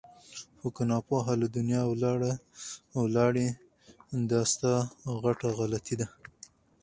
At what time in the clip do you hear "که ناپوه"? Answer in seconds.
0.75-1.29